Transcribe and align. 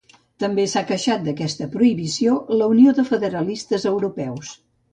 També 0.43 0.63
s'ha 0.71 0.81
queixat 0.91 1.27
d'aquesta 1.27 1.67
prohibició 1.75 2.39
la 2.63 2.71
Unió 2.73 2.97
de 3.01 3.07
Federalistes 3.13 3.89
Europeus 3.95 4.55